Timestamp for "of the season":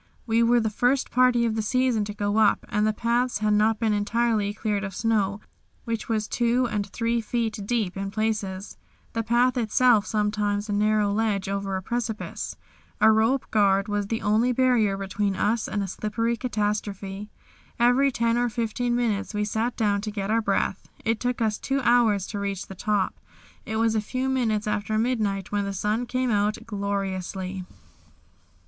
1.45-2.05